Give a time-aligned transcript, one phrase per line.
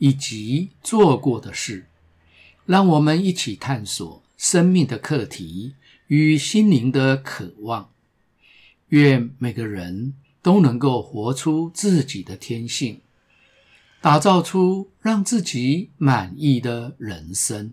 [0.00, 1.86] 以及做过的事，
[2.66, 5.74] 让我们一起探索生命的课题
[6.08, 7.90] 与心灵的渴望。
[8.88, 13.00] 愿每个人都能够活出自己的天性，
[14.00, 17.72] 打造出让自己满意的人生。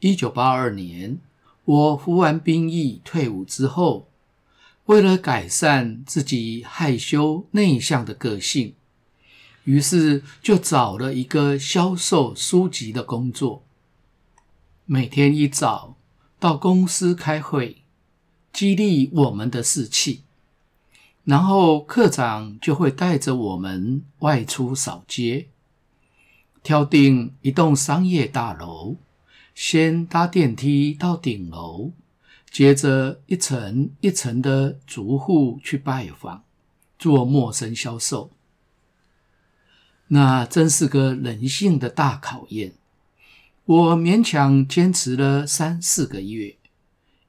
[0.00, 1.20] 一九八二年。
[1.66, 4.09] 我服完兵役退伍之后，
[4.90, 8.74] 为了改善自己害羞内向的个性，
[9.62, 13.62] 于是就找了一个销售书籍的工作。
[14.86, 15.94] 每天一早
[16.40, 17.82] 到公司开会，
[18.52, 20.22] 激励我们的士气，
[21.22, 25.46] 然后课长就会带着我们外出扫街，
[26.64, 28.96] 挑定一栋商业大楼。
[29.54, 31.92] 先搭电梯到顶楼，
[32.50, 36.42] 接着一层一层的逐户去拜访，
[36.98, 38.30] 做陌生销售。
[40.08, 42.72] 那真是个人性的大考验。
[43.64, 46.56] 我勉强坚持了三四个月，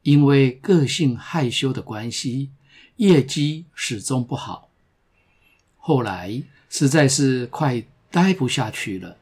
[0.01, 2.49] 因为个性害羞的关系，
[2.95, 4.69] 业绩始终不好。
[5.77, 9.17] 后来实在是快待不下去了。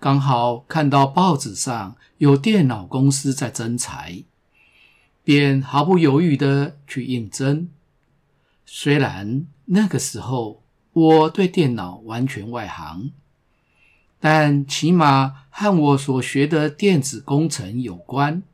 [0.00, 4.22] 刚好看到报纸上有电脑公司在征才，
[5.26, 7.68] 便毫不犹豫地去应征。
[8.64, 13.10] 虽然那个时候我对电脑完全外行，
[14.20, 18.44] 但起码和我所学的电子工程有关，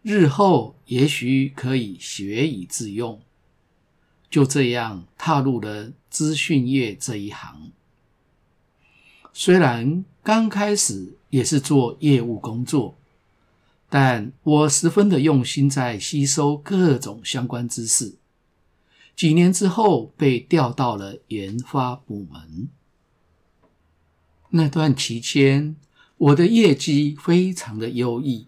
[0.00, 3.20] 日后也许可以学以致用。
[4.30, 7.72] 就这样踏入了资讯业这一行。
[9.34, 12.96] 虽然刚开始也是做业务工作，
[13.90, 18.16] 但我十分的用心在吸收各种相关知识。
[19.14, 22.70] 几年之后，被调到了研发部门。
[24.50, 25.76] 那段期间，
[26.16, 28.46] 我的业绩非常的优异，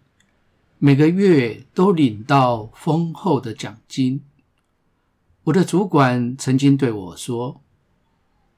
[0.79, 4.23] 每个月都领到丰厚的奖金。
[5.45, 7.61] 我的主管曾经对我说：“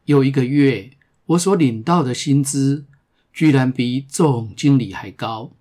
[0.07, 0.93] 有一个月。”
[1.29, 2.85] 我所领到的薪资
[3.33, 5.53] 居然比总经理还高。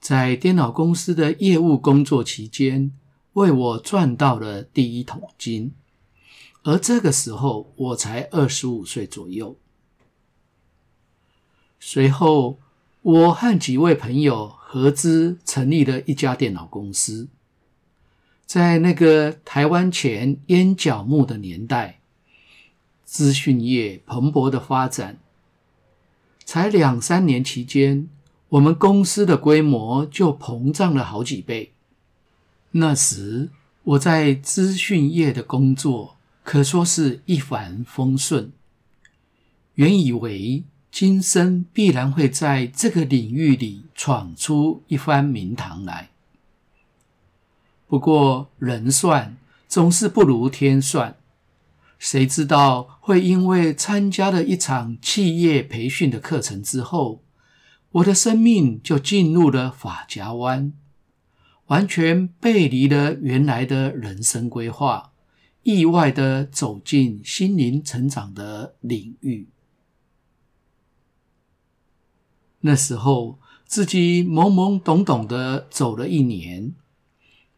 [0.00, 2.92] 在电脑公司的业务工作期间，
[3.32, 5.72] 为我赚到了第一桶金，
[6.62, 9.56] 而这个时候我才二十五岁左右。
[11.80, 12.58] 随后，
[13.02, 17.28] 我和几位朋友合资成立了一家电脑公司。
[18.44, 22.00] 在那个台湾前烟脚木的年代。
[23.08, 25.20] 资讯业蓬勃的发展，
[26.44, 28.08] 才两三年期间，
[28.56, 31.72] 我们公司的规模就膨胀了好几倍。
[32.70, 33.50] 那时
[33.84, 38.52] 我在资讯业的工作可说是一帆风顺，
[39.74, 46.08] 原以为今生必然会在这个领域里闯出一番名堂来。
[47.86, 49.36] 不过人算
[49.68, 51.16] 总是不如天算。
[51.98, 57.22] 谁知道会因为参加了一场企业培训的课程之后，
[57.96, 60.74] 我的生命就进入了法夹弯，
[61.68, 65.12] 完全背离了原来的人生规划，
[65.62, 69.48] 意外地走进心灵成长的领域。
[72.60, 76.74] 那时候自己懵懵懂懂地走了一年，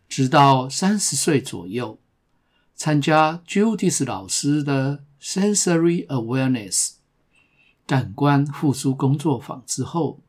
[0.09, 1.99] 直到三十岁左右。
[2.77, 6.93] 参加 Judith 老师的 Sensory Awareness
[7.85, 10.21] 感官复苏工作坊之后，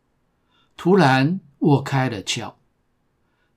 [0.79, 2.53] 突然我开了窍，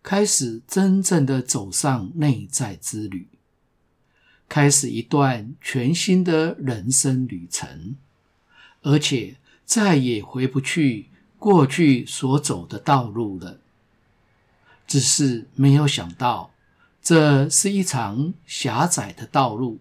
[0.02, 3.28] 开始真正的走上内在之旅，
[4.48, 7.94] 开始一段全新的人生旅程，
[8.80, 13.60] 而且再也回不去过去所走的道路了。
[14.88, 16.50] 只是没有想到。
[17.00, 19.78] 这是一场狭窄的道路，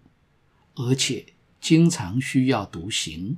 [0.75, 3.37] 而且经常需要独行。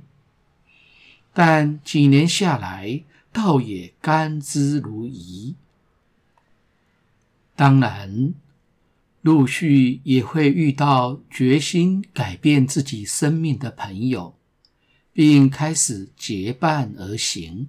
[1.32, 3.02] 但几年下来，
[3.34, 5.56] 倒也甘之如饴。
[7.56, 8.32] 当然，
[9.22, 14.36] 陆续也会遇到决心改变自己生命的朋友，
[15.12, 17.68] 并开始结伴而行。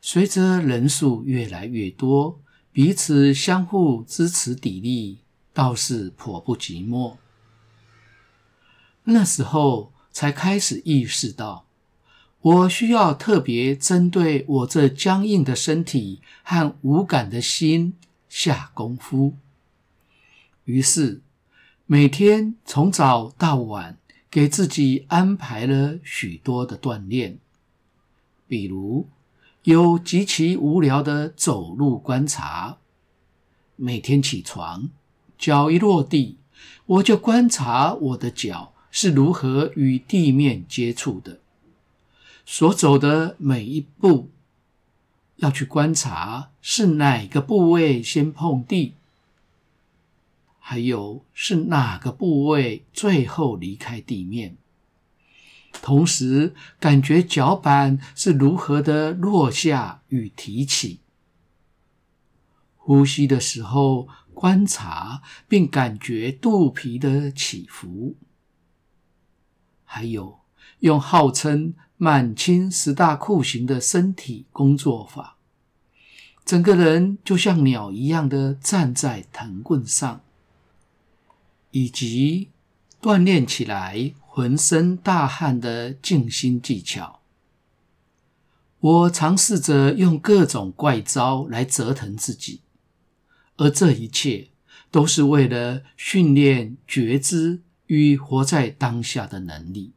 [0.00, 2.40] 随着人数越来越多，
[2.72, 5.18] 彼此相互支持砥砺，
[5.52, 7.18] 倒是颇不寂寞。
[9.04, 11.67] 那时候才开始意识到，
[12.40, 17.94] 我需要特别针对我这僵硬的身体和无感的心
[18.28, 19.34] 下功夫。
[20.64, 21.20] 于是，
[21.86, 23.98] 每天从早到晚，
[24.30, 27.38] 给自己安排了许多的锻炼，
[28.46, 29.08] 比如
[29.64, 32.78] 有极其无聊的走路观察。
[33.74, 34.90] 每天起床，
[35.36, 36.36] 脚一落地，
[36.86, 41.40] 我就观察我的脚是如何与地面接触的，
[42.50, 44.30] 所走的每一步，
[45.36, 48.94] 要去观察是哪个部位先碰地。
[50.58, 54.56] 还有是哪个部位最后离开地面？
[55.82, 61.00] 同时感觉脚板是如何的落下与提起。
[62.78, 68.16] 呼吸的时候观察并感觉肚皮的起伏。
[69.84, 70.38] 还有
[70.78, 75.36] 用号称满清十大酷刑的身体工作法，
[76.46, 80.22] 整个人就像鸟一样的站在藤棍上。
[81.70, 82.48] 以及
[83.00, 87.20] 锻炼起来浑身大汗的静心技巧，
[88.80, 92.62] 我尝试着用各种怪招来折腾自己，
[93.58, 94.48] 而这一切
[94.90, 99.92] 都是为了训练觉知与活在当下的能力。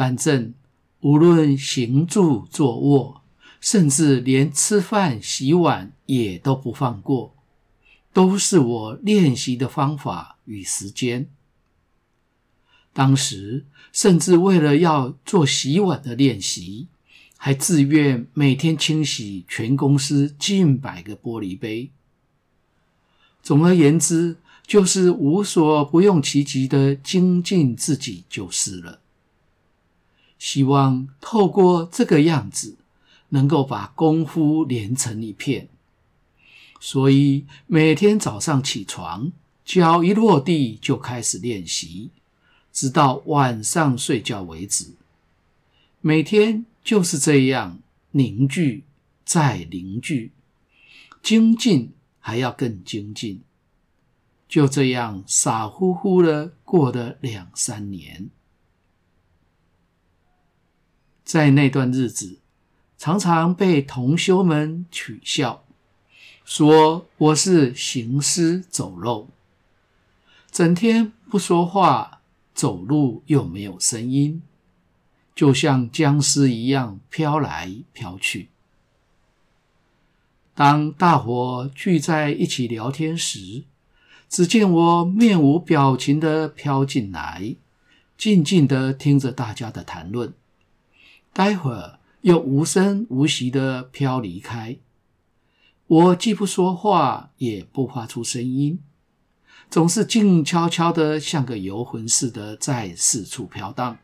[0.00, 0.54] 反正
[1.00, 3.20] 无论行住坐卧，
[3.60, 7.34] 甚至连吃饭洗碗也都不放过。
[8.10, 11.28] 都是我练习的方法与时间。
[12.94, 16.88] 当时甚至为了要做洗碗的练习，
[17.36, 21.90] 还自愿每天清洗全公司近百个玻璃杯。
[23.42, 28.99] 总而言之，就是无所不用其极的精进自己就是了。
[30.40, 32.78] 希望透过这个样子，
[33.28, 35.68] 能够把功夫连成一片。
[36.80, 39.30] 所以每天早上起床，
[39.66, 42.08] 脚一落地就开始练习，
[42.72, 44.94] 直到晚上睡觉为止。
[46.00, 47.78] 每天就是这样
[48.12, 48.84] 凝聚
[49.26, 50.32] 再凝聚，
[51.22, 53.42] 精进还要更精进。
[54.48, 58.30] 就这样傻乎乎的过了两三年，
[61.32, 62.40] 在那段日子，
[62.98, 65.62] 常常被同修们取笑。
[66.44, 69.28] 说我是行尸走肉，
[70.50, 72.20] 整天不说话，
[72.52, 74.42] 走路又没有声音，
[75.32, 78.48] 就像僵尸一样飘来飘去。
[80.52, 83.62] 当大伙聚在一起聊天时，
[84.28, 87.54] 只见我面无表情地飘进来，
[88.18, 90.34] 静静地听着大家的谈论，
[91.32, 94.78] 待会儿又无声无息地飘离开。
[95.86, 98.80] 我既不说话，也不发出声音，
[99.68, 103.98] 总是静悄悄的，像个游魂似的在四处飘荡。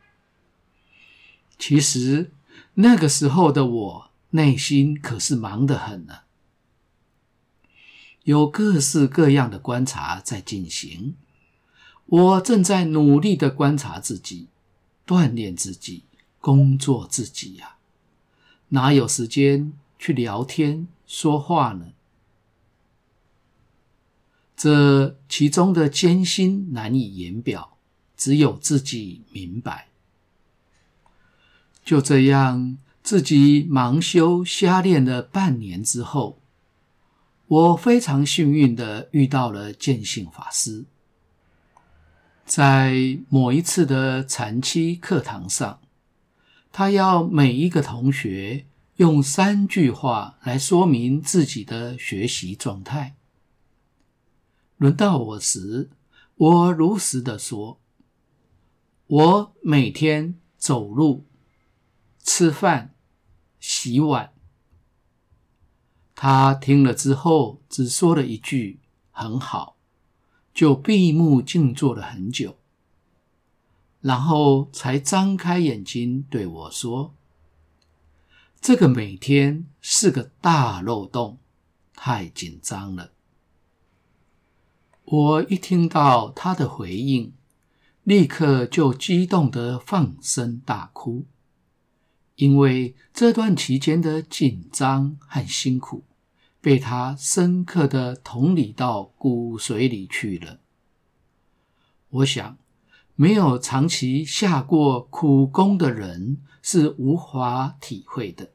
[1.57, 2.31] 其实
[2.75, 6.19] 那个时候的我，内心可是忙得很呢，
[8.23, 11.15] 有各式各样的观察在进行。
[12.05, 14.49] 我正在努力的观察自己，
[15.05, 16.03] 锻炼自己，
[16.47, 17.75] 工作自己呀，
[18.69, 20.87] 哪有时间去聊天？
[21.05, 21.87] 说话呢？
[24.55, 27.77] 这其中的艰辛难以言表，
[28.15, 29.89] 只有自己明白。
[31.83, 36.39] 就这样，自己盲修瞎练了半年之后，
[37.47, 40.85] 我非常幸运的遇到了见性法师。
[42.45, 45.81] 在某一次的禅七课堂上，
[46.77, 48.67] 他要每一个同学。
[48.97, 53.15] 用三句话来说明自己的学习状态。
[54.77, 55.89] 轮到我时，
[56.35, 57.79] 我如实的说
[59.07, 61.25] ：“我每天走路、
[62.23, 62.93] 吃饭、
[63.59, 64.33] 洗碗。”
[66.13, 68.79] 他听了之后，只说了一句
[69.09, 69.77] “很好”，
[70.53, 72.59] 就闭目静坐了很久，
[74.07, 77.13] 然后才张开眼睛对我说。
[78.61, 81.39] 这个每天是个大漏洞，
[81.93, 83.11] 太紧张了。
[85.03, 87.33] 我一听到他的回应，
[88.03, 91.25] 立刻就激动地放声大哭，
[92.35, 96.05] 因为这段期间的紧张和辛苦，
[96.61, 100.61] 被他深刻地同理到骨髓里去了。
[102.09, 102.57] 我想，
[103.19, 108.51] 没有长期下过苦功的人是无法体会的。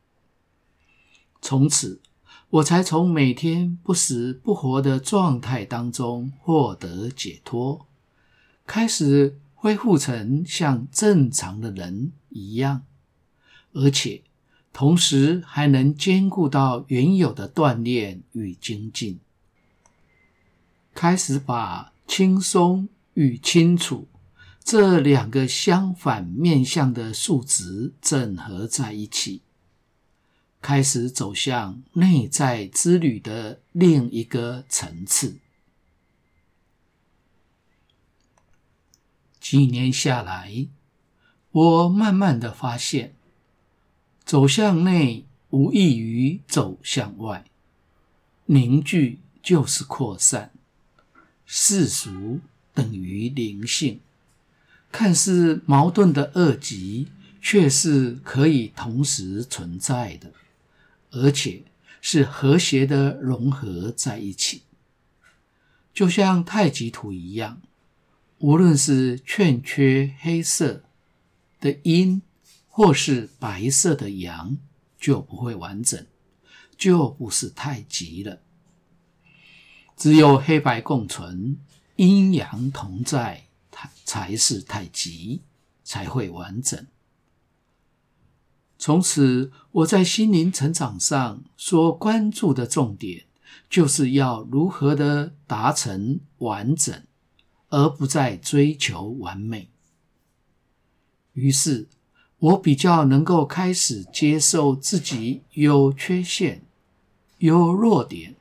[1.40, 2.00] 从此，
[2.48, 7.88] 我才从每天不死不活的状态当中获得解脱，
[8.64, 12.82] 开始恢复成像正常的人一样，
[13.72, 14.22] 而且
[14.72, 19.18] 同时还能兼顾到原有的锻炼与精进，
[20.94, 24.06] 开始把轻松与清楚
[24.64, 29.42] 这两个相反面向的数值整合在一起，
[30.60, 35.38] 开始走向内在之旅的另一个层次。
[39.40, 40.68] 几年下来，
[41.50, 43.14] 我慢慢的发现，
[44.24, 47.44] 走向内无异于走向外，
[48.46, 50.52] 凝聚就是扩散，
[51.44, 52.40] 世俗。
[52.74, 54.00] 等于灵性，
[54.92, 57.08] 看似矛盾的二极，
[57.40, 60.30] 却是可以同时存在的，
[61.10, 61.64] 而且
[62.00, 64.62] 是和谐的融合在一起，
[65.94, 67.60] 就像太极图一样，
[68.38, 70.84] 无论是欠缺黑色
[71.58, 72.20] 的阴，
[72.68, 74.58] 或是白色的阳，
[75.00, 76.06] 就不会完整，
[76.76, 78.40] 就不是太极了。
[79.96, 81.56] 只有黑白共存。
[81.96, 83.44] 阴阳同在，
[84.12, 85.40] 才是太极，
[85.82, 86.86] 才会完整。
[88.78, 93.24] 从此，我在心灵成长上所关注的重点，
[93.70, 97.02] 就是要如何的达成完整，
[97.70, 99.70] 而不再追求完美。
[101.32, 101.88] 于是，
[102.38, 106.66] 我比较能够开始接受自己有缺陷、
[107.38, 108.36] 有弱点，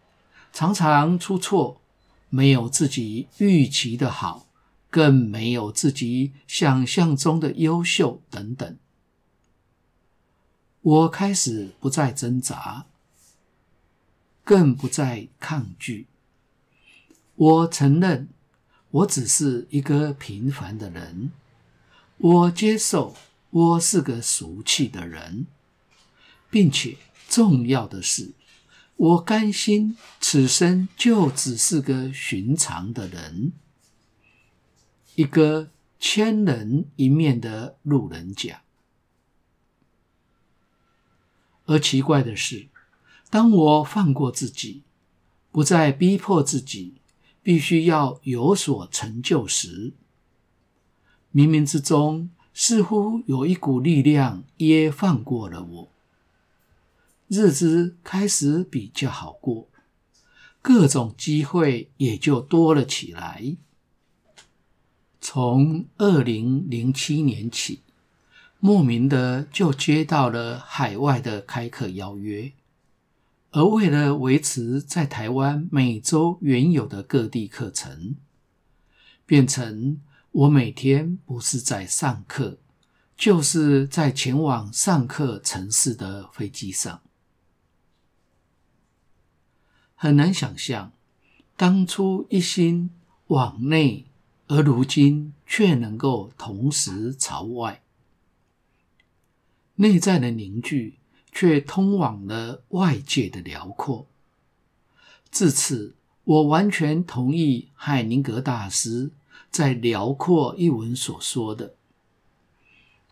[0.52, 1.80] 常常出错。
[2.28, 4.48] 没有自己预期的好，
[4.92, 8.78] 更没有自己想象中的优秀等等。
[10.82, 12.86] 我开始不再挣扎，
[14.44, 16.06] 更不再抗拒。
[17.36, 18.28] 我承认，
[18.92, 21.32] 我只是一个平凡的人。
[22.18, 23.16] 我接受，
[23.50, 25.48] 我是个俗气的人，
[26.50, 26.98] 并且
[27.30, 28.32] 重要的是，
[28.96, 33.54] 我甘心，此生就只是个寻常的人，
[35.16, 38.62] 一个千人一面的路人甲。
[41.66, 42.68] 而奇怪的是，
[43.30, 44.84] 当我放过自己，
[45.52, 46.96] 不再逼迫自己
[47.44, 49.94] 必须要有所成就时，
[51.34, 55.88] 冥冥之中似乎有一股力量也放过了我。
[57.28, 59.70] 日子开始比较好过，
[60.62, 63.56] 各种机会也就多了起来。
[65.34, 67.84] 从二零零七年起，
[68.60, 72.52] 莫名的就接到了海外的开课邀约，
[73.52, 78.18] 而为了维持在台湾每周原有的各地课程，
[79.26, 82.58] 变成我每天不是在上课，
[83.16, 87.02] 就是在前往上课城市的飞机上。
[89.96, 90.92] 很难想象，
[91.56, 92.90] 当初一心
[93.28, 94.11] 往内，
[94.54, 97.82] 而如今却能够同时朝外，
[99.76, 100.98] 内在的凝聚
[101.32, 104.08] 却通往了外界的辽阔。
[105.32, 109.12] 至此，我完全同意海宁格大师
[109.50, 111.76] 在《辽阔》一文所说的：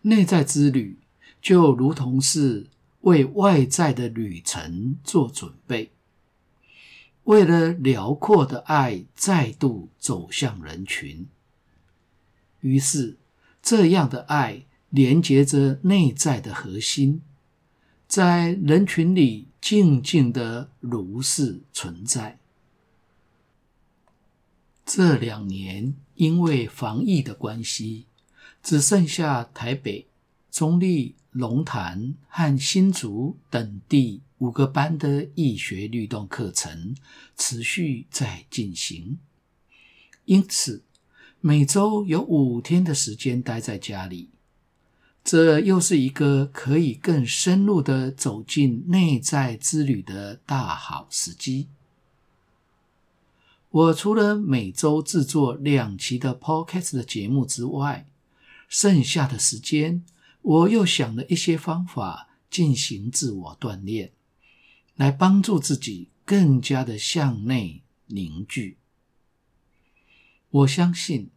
[0.01, 0.99] 内在之旅
[1.41, 2.67] 就如同是
[2.99, 5.93] 为外在的旅程做准备。
[7.29, 11.27] 为了辽阔的爱再度走向人群，
[12.61, 13.17] 于是
[13.61, 17.21] 这样的爱连接着内在的核心，
[18.07, 22.39] 在人群里静静的如是存在。
[24.83, 28.07] 这两年因为防疫的关系，
[28.63, 30.07] 只剩下台北、
[30.49, 34.21] 中坜、龙潭和新竹等地。
[34.39, 36.95] 五个班的易学律动课程
[37.37, 39.19] 持续在进行，
[40.25, 40.83] 因此
[41.39, 44.29] 每周有五天的时间待在家里，
[45.23, 51.67] 这又是一个可以更深入的走进内在之旅的大好时机。
[53.71, 58.07] 我除了每周制作两期的 Podcast 的节目之外，
[58.67, 60.03] 剩下的时间，
[60.41, 64.11] 我又想了一些方法进行自我锻炼，
[64.99, 68.77] 来帮助自己更加的向内凝聚。
[70.49, 71.29] 我相信，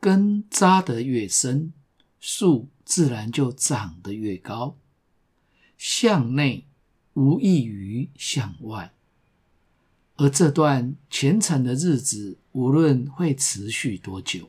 [0.00, 1.74] 根扎得越深，
[2.18, 4.78] 树自然就长得越高。
[5.76, 6.66] 向内
[7.12, 8.94] 无异于向外。
[10.16, 14.48] 而这段虔诚的日子，无论会持续多久，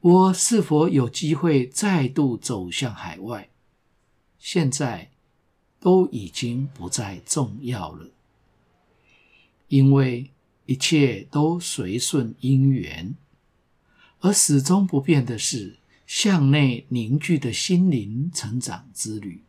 [0.00, 3.48] 我是否有机会再度走向海外，
[4.38, 5.11] 现在
[5.82, 8.08] 都已经不再重要了，
[9.66, 10.30] 因为
[10.64, 13.16] 一切都随顺因缘，
[14.20, 19.42] 而始终不变的是向内凝聚的心灵成长之旅，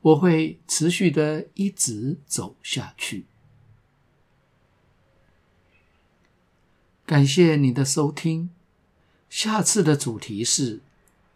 [0.00, 3.26] 我会持续的一直走下去。
[7.04, 8.48] 感谢你的收听，
[9.28, 10.80] 下次的主题是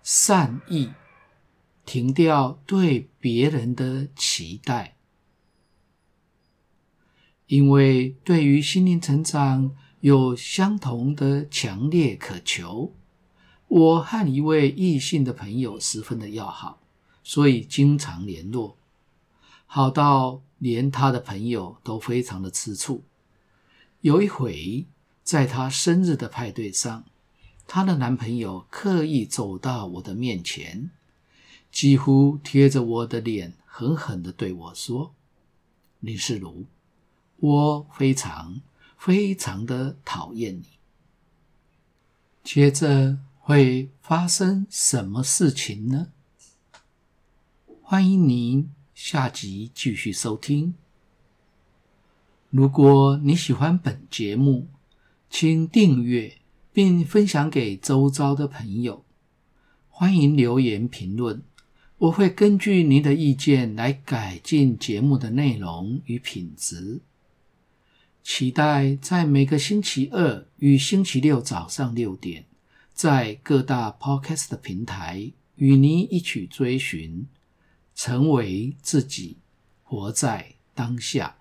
[0.02, 0.90] 善意，
[1.92, 4.96] 停掉对别人的期待，
[7.48, 12.94] 因为对于心灵成长有相同的强烈渴求，
[13.68, 16.80] 我和一位异性的朋友十分的要好，
[17.22, 18.78] 所以经常联络，
[19.66, 23.04] 好到连他的朋友都非常的吃醋。
[24.00, 24.86] 有一回，
[25.22, 27.04] 在她生日的派对上，
[27.66, 30.90] 她的男朋友刻意走到我的面前，
[31.72, 35.14] 几乎贴着我的脸，狠狠地对我说
[36.00, 36.66] ：“林世如，
[37.38, 38.60] 我非常
[38.98, 40.64] 非常的讨厌你。”
[42.44, 46.08] 接着会发生什么事情呢？
[47.80, 50.74] 欢迎您下集继续收听。
[52.50, 54.68] 如果你喜欢本节目，
[55.30, 56.38] 请订阅
[56.70, 59.04] 并分享给周遭的朋友。
[59.88, 61.42] 欢迎留言评论，
[62.02, 67.00] 我会根据您的意见来改进节目的内容与品质。
[68.24, 72.46] 期待在每个星期二与星期六早上六点，
[72.92, 77.28] 在各大 Podcast 平台与您一起追寻，
[77.94, 79.36] 成为自己，
[79.84, 81.36] 活在当下。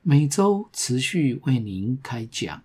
[0.00, 2.62] 每周持续为您开讲。